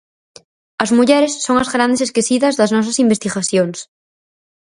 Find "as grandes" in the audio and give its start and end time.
1.63-2.01